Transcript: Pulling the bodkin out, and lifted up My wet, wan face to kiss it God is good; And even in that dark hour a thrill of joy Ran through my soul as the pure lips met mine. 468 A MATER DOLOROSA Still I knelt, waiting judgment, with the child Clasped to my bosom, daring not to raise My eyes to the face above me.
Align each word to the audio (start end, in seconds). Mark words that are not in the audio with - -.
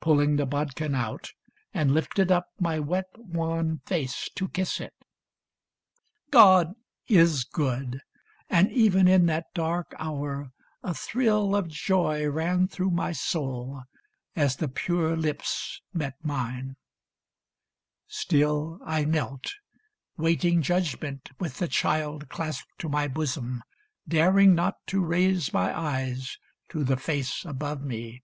Pulling 0.00 0.36
the 0.36 0.46
bodkin 0.46 0.94
out, 0.94 1.32
and 1.74 1.92
lifted 1.92 2.30
up 2.30 2.50
My 2.60 2.78
wet, 2.78 3.06
wan 3.16 3.80
face 3.84 4.30
to 4.36 4.46
kiss 4.48 4.78
it 4.80 4.94
God 6.30 6.74
is 7.08 7.42
good; 7.42 7.98
And 8.48 8.70
even 8.70 9.08
in 9.08 9.26
that 9.26 9.46
dark 9.54 9.92
hour 9.98 10.52
a 10.84 10.94
thrill 10.94 11.56
of 11.56 11.66
joy 11.66 12.28
Ran 12.30 12.68
through 12.68 12.92
my 12.92 13.10
soul 13.10 13.82
as 14.36 14.54
the 14.54 14.68
pure 14.68 15.16
lips 15.16 15.82
met 15.92 16.14
mine. 16.24 16.76
468 18.06 18.42
A 18.44 18.46
MATER 18.46 18.46
DOLOROSA 18.46 18.70
Still 18.70 18.80
I 18.88 19.04
knelt, 19.04 19.54
waiting 20.16 20.62
judgment, 20.62 21.30
with 21.40 21.58
the 21.58 21.66
child 21.66 22.28
Clasped 22.28 22.78
to 22.78 22.88
my 22.88 23.08
bosom, 23.08 23.64
daring 24.06 24.54
not 24.54 24.76
to 24.86 25.04
raise 25.04 25.52
My 25.52 25.76
eyes 25.76 26.38
to 26.68 26.84
the 26.84 26.96
face 26.96 27.44
above 27.44 27.82
me. 27.82 28.22